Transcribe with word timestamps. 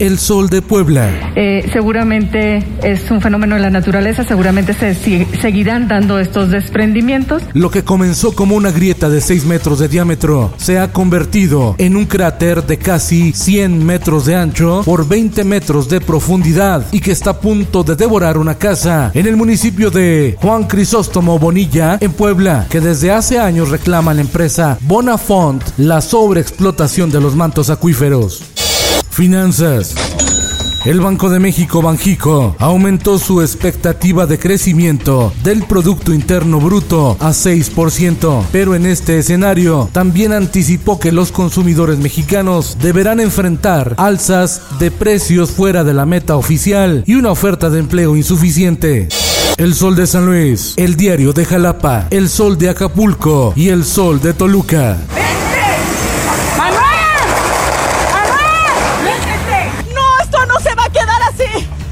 El 0.00 0.18
Sol 0.18 0.48
de 0.48 0.62
Puebla. 0.62 1.32
Eh, 1.36 1.68
seguramente 1.74 2.64
es 2.82 3.10
un 3.10 3.20
fenómeno 3.20 3.56
de 3.56 3.60
la 3.60 3.68
naturaleza, 3.68 4.24
seguramente 4.24 4.72
se 4.72 4.94
seguirán 4.94 5.88
dando 5.88 6.18
estos 6.18 6.50
desprendimientos. 6.50 7.42
Lo 7.52 7.70
que 7.70 7.84
comenzó 7.84 8.34
como 8.34 8.56
una 8.56 8.70
grieta 8.70 9.10
de 9.10 9.20
6 9.20 9.44
metros 9.44 9.78
de 9.78 9.88
diámetro 9.88 10.54
se 10.56 10.78
ha 10.78 10.90
convertido 10.90 11.74
en 11.76 11.96
un 11.96 12.06
cráter 12.06 12.64
de 12.64 12.78
casi 12.78 13.32
100 13.34 13.84
metros 13.84 14.24
de 14.24 14.36
ancho 14.36 14.82
por 14.86 15.06
20 15.06 15.44
metros 15.44 15.90
de 15.90 16.00
profundidad 16.00 16.86
y 16.92 17.00
que 17.00 17.12
está 17.12 17.30
a 17.30 17.40
punto 17.40 17.84
de 17.84 17.94
devorar 17.94 18.38
una 18.38 18.54
casa 18.54 19.10
en 19.12 19.26
el 19.26 19.36
municipio 19.36 19.90
de 19.90 20.36
Juan 20.40 20.64
Crisóstomo 20.64 21.38
Bonilla, 21.38 21.98
en 22.00 22.12
Puebla, 22.12 22.66
que 22.70 22.80
desde 22.80 23.12
hace 23.12 23.38
años 23.38 23.68
reclama 23.68 24.14
la 24.14 24.22
empresa 24.22 24.78
Bonafont 24.80 25.62
la 25.76 26.00
sobreexplotación 26.00 27.10
de 27.10 27.20
los 27.20 27.36
mantos 27.36 27.68
acuíferos. 27.68 28.49
Finanzas. 29.20 29.94
El 30.86 31.02
Banco 31.02 31.28
de 31.28 31.40
México, 31.40 31.82
Banjico, 31.82 32.56
aumentó 32.58 33.18
su 33.18 33.42
expectativa 33.42 34.24
de 34.24 34.38
crecimiento 34.38 35.30
del 35.44 35.64
Producto 35.64 36.14
Interno 36.14 36.58
Bruto 36.58 37.18
a 37.20 37.32
6%, 37.32 38.44
pero 38.50 38.74
en 38.74 38.86
este 38.86 39.18
escenario 39.18 39.90
también 39.92 40.32
anticipó 40.32 40.98
que 40.98 41.12
los 41.12 41.32
consumidores 41.32 41.98
mexicanos 41.98 42.78
deberán 42.80 43.20
enfrentar 43.20 43.94
alzas 43.98 44.62
de 44.78 44.90
precios 44.90 45.50
fuera 45.50 45.84
de 45.84 45.92
la 45.92 46.06
meta 46.06 46.36
oficial 46.36 47.04
y 47.06 47.16
una 47.16 47.30
oferta 47.30 47.68
de 47.68 47.80
empleo 47.80 48.16
insuficiente. 48.16 49.10
El 49.58 49.74
Sol 49.74 49.96
de 49.96 50.06
San 50.06 50.24
Luis, 50.24 50.72
el 50.78 50.96
Diario 50.96 51.34
de 51.34 51.44
Jalapa, 51.44 52.06
el 52.08 52.30
Sol 52.30 52.56
de 52.56 52.70
Acapulco 52.70 53.52
y 53.54 53.68
el 53.68 53.84
Sol 53.84 54.22
de 54.22 54.32
Toluca. 54.32 54.96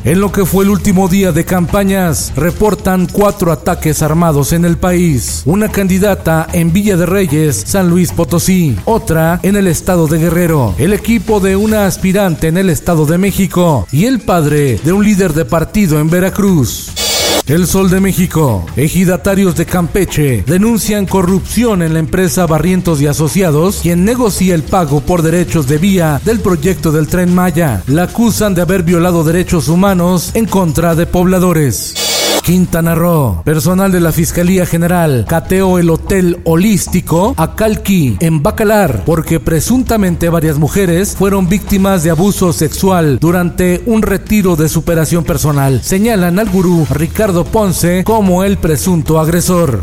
En 0.08 0.22
lo 0.22 0.32
que 0.32 0.46
fue 0.46 0.64
el 0.64 0.70
último 0.70 1.06
día 1.06 1.32
de 1.32 1.44
campañas, 1.44 2.32
reportan 2.34 3.06
cuatro 3.12 3.52
ataques 3.52 4.00
armados 4.00 4.54
en 4.54 4.64
el 4.64 4.78
país. 4.78 5.42
Una 5.44 5.68
candidata 5.68 6.46
en 6.54 6.72
Villa 6.72 6.96
de 6.96 7.04
Reyes, 7.04 7.62
San 7.66 7.90
Luis 7.90 8.10
Potosí. 8.12 8.74
Otra 8.86 9.38
en 9.42 9.54
el 9.54 9.66
estado 9.66 10.06
de 10.06 10.18
Guerrero. 10.18 10.74
El 10.78 10.94
equipo 10.94 11.40
de 11.40 11.56
una 11.56 11.84
aspirante 11.84 12.48
en 12.48 12.56
el 12.56 12.70
estado 12.70 13.04
de 13.04 13.18
México. 13.18 13.86
Y 13.92 14.06
el 14.06 14.20
padre 14.20 14.80
de 14.82 14.94
un 14.94 15.04
líder 15.04 15.34
de 15.34 15.44
partido 15.44 16.00
en 16.00 16.08
Veracruz. 16.08 17.07
El 17.48 17.66
Sol 17.66 17.88
de 17.88 17.98
México. 17.98 18.66
Ejidatarios 18.76 19.56
de 19.56 19.64
Campeche 19.64 20.44
denuncian 20.46 21.06
corrupción 21.06 21.80
en 21.80 21.94
la 21.94 21.98
empresa 21.98 22.46
Barrientos 22.46 23.00
y 23.00 23.06
Asociados, 23.06 23.80
quien 23.80 24.04
negocia 24.04 24.54
el 24.54 24.62
pago 24.62 25.00
por 25.00 25.22
derechos 25.22 25.66
de 25.66 25.78
vía 25.78 26.20
del 26.26 26.40
proyecto 26.40 26.92
del 26.92 27.08
tren 27.08 27.34
Maya. 27.34 27.82
La 27.86 28.02
acusan 28.02 28.54
de 28.54 28.60
haber 28.60 28.82
violado 28.82 29.24
derechos 29.24 29.68
humanos 29.68 30.32
en 30.34 30.44
contra 30.44 30.94
de 30.94 31.06
pobladores. 31.06 32.07
Quintana 32.48 32.94
Roo. 32.94 33.42
Personal 33.44 33.92
de 33.92 34.00
la 34.00 34.10
Fiscalía 34.10 34.64
General 34.64 35.26
cateó 35.28 35.78
el 35.78 35.90
hotel 35.90 36.40
holístico 36.44 37.34
Acalqui 37.36 38.16
en 38.20 38.42
Bacalar 38.42 39.04
porque 39.04 39.38
presuntamente 39.38 40.30
varias 40.30 40.56
mujeres 40.56 41.14
fueron 41.14 41.46
víctimas 41.46 42.04
de 42.04 42.10
abuso 42.10 42.54
sexual 42.54 43.18
durante 43.18 43.82
un 43.84 44.00
retiro 44.00 44.56
de 44.56 44.70
superación 44.70 45.24
personal. 45.24 45.82
Señalan 45.82 46.38
al 46.38 46.48
gurú 46.48 46.86
Ricardo 46.88 47.44
Ponce 47.44 48.02
como 48.02 48.42
el 48.42 48.56
presunto 48.56 49.20
agresor. 49.20 49.82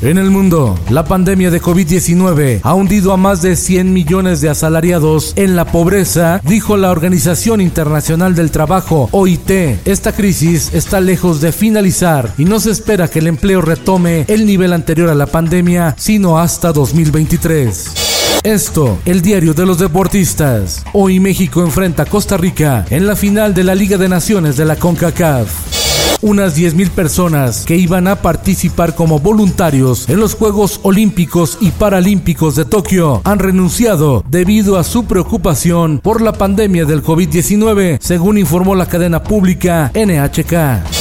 En 0.00 0.16
el 0.16 0.30
mundo, 0.30 0.78
la 0.90 1.04
pandemia 1.04 1.50
de 1.50 1.60
COVID-19 1.60 2.60
ha 2.62 2.74
hundido 2.74 3.12
a 3.12 3.16
más 3.16 3.42
de 3.42 3.56
100 3.56 3.92
millones 3.92 4.40
de 4.40 4.48
asalariados 4.48 5.32
en 5.34 5.56
la 5.56 5.64
pobreza, 5.72 6.40
dijo 6.44 6.76
la 6.76 6.92
Organización 6.92 7.60
Internacional 7.60 8.36
del 8.36 8.52
Trabajo, 8.52 9.08
OIT. 9.10 9.50
Esta 9.84 10.12
crisis 10.12 10.70
está 10.72 11.00
lejos 11.00 11.40
de 11.40 11.50
finalizar 11.50 12.32
y 12.38 12.44
no 12.44 12.60
se 12.60 12.70
espera 12.70 13.08
que 13.08 13.18
el 13.18 13.26
empleo 13.26 13.60
retome 13.60 14.24
el 14.28 14.46
nivel 14.46 14.72
anterior 14.72 15.10
a 15.10 15.16
la 15.16 15.26
pandemia, 15.26 15.96
sino 15.98 16.38
hasta 16.38 16.72
2023. 16.72 18.40
Esto, 18.44 19.00
el 19.04 19.20
diario 19.20 19.52
de 19.52 19.66
los 19.66 19.80
deportistas. 19.80 20.84
Hoy 20.92 21.18
México 21.18 21.60
enfrenta 21.60 22.04
a 22.04 22.06
Costa 22.06 22.36
Rica 22.36 22.86
en 22.90 23.04
la 23.04 23.16
final 23.16 23.52
de 23.52 23.64
la 23.64 23.74
Liga 23.74 23.96
de 23.96 24.08
Naciones 24.08 24.56
de 24.56 24.64
la 24.64 24.76
CONCACAF 24.76 25.77
unas 26.22 26.56
10.000 26.56 26.90
personas 26.90 27.64
que 27.64 27.76
iban 27.76 28.08
a 28.08 28.16
participar 28.16 28.94
como 28.94 29.18
voluntarios 29.18 30.08
en 30.08 30.20
los 30.20 30.34
Juegos 30.34 30.80
Olímpicos 30.82 31.58
y 31.60 31.70
Paralímpicos 31.70 32.56
de 32.56 32.64
Tokio 32.64 33.20
han 33.24 33.38
renunciado 33.38 34.24
debido 34.28 34.78
a 34.78 34.84
su 34.84 35.04
preocupación 35.04 36.00
por 36.02 36.20
la 36.20 36.32
pandemia 36.32 36.84
del 36.84 37.02
COVID-19, 37.02 37.98
según 38.00 38.38
informó 38.38 38.74
la 38.74 38.86
cadena 38.86 39.22
pública 39.22 39.90
NHK. 39.94 40.98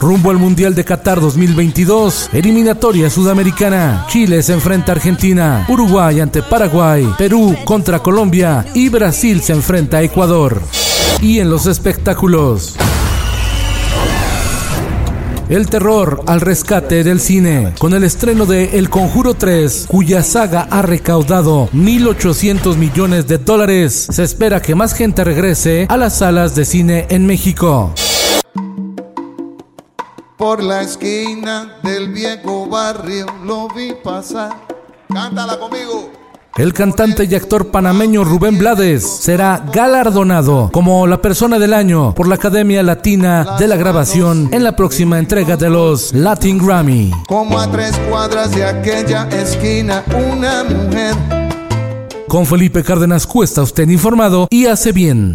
Rumbo 0.00 0.30
al 0.30 0.36
Mundial 0.36 0.76
de 0.76 0.84
Qatar 0.84 1.20
2022, 1.20 2.30
eliminatoria 2.32 3.10
sudamericana. 3.10 4.06
Chile 4.08 4.42
se 4.44 4.52
enfrenta 4.52 4.92
a 4.92 4.94
Argentina, 4.94 5.66
Uruguay 5.68 6.20
ante 6.20 6.40
Paraguay, 6.40 7.12
Perú 7.18 7.56
contra 7.64 7.98
Colombia 7.98 8.64
y 8.74 8.88
Brasil 8.90 9.40
se 9.40 9.54
enfrenta 9.54 9.96
a 9.96 10.02
Ecuador. 10.02 10.62
Y 11.20 11.40
en 11.40 11.50
los 11.50 11.66
espectáculos. 11.66 12.76
El 15.48 15.68
terror 15.68 16.22
al 16.26 16.42
rescate 16.42 17.02
del 17.02 17.18
cine, 17.18 17.72
con 17.78 17.92
el 17.92 18.04
estreno 18.04 18.46
de 18.46 18.78
El 18.78 18.90
Conjuro 18.90 19.34
3, 19.34 19.86
cuya 19.88 20.22
saga 20.22 20.68
ha 20.70 20.82
recaudado 20.82 21.70
1.800 21.72 22.76
millones 22.76 23.26
de 23.26 23.38
dólares. 23.38 24.06
Se 24.12 24.22
espera 24.22 24.62
que 24.62 24.76
más 24.76 24.92
gente 24.94 25.24
regrese 25.24 25.86
a 25.88 25.96
las 25.96 26.18
salas 26.18 26.54
de 26.54 26.64
cine 26.64 27.06
en 27.08 27.26
México 27.26 27.94
por 30.38 30.62
la 30.62 30.82
esquina 30.82 31.78
del 31.82 32.12
viejo 32.12 32.66
barrio 32.68 33.26
lo 33.44 33.68
vi 33.68 33.92
pasar. 33.92 34.52
Cántala 35.12 35.58
conmigo. 35.58 36.12
El 36.56 36.72
cantante 36.72 37.24
y 37.24 37.34
actor 37.34 37.70
panameño 37.70 38.24
Rubén 38.24 38.56
Blades 38.58 39.04
será 39.04 39.64
galardonado 39.72 40.70
como 40.72 41.06
la 41.06 41.20
persona 41.20 41.58
del 41.58 41.74
año 41.74 42.14
por 42.14 42.26
la 42.26 42.36
Academia 42.36 42.82
Latina 42.82 43.56
de 43.58 43.68
la 43.68 43.76
Grabación 43.76 44.48
en 44.52 44.64
la 44.64 44.74
próxima 44.74 45.18
entrega 45.18 45.56
de 45.56 45.70
los 45.70 46.12
Latin 46.14 46.58
Grammy. 46.58 47.12
Como 47.28 47.58
a 47.58 47.70
tres 47.70 47.96
cuadras 48.08 48.52
de 48.52 48.64
aquella 48.64 49.28
esquina, 49.30 50.04
una 50.32 50.64
mujer. 50.64 51.14
Con 52.28 52.46
Felipe 52.46 52.84
Cárdenas 52.84 53.26
Cuesta, 53.26 53.62
usted 53.62 53.88
informado 53.88 54.46
y 54.50 54.66
hace 54.66 54.92
bien. 54.92 55.34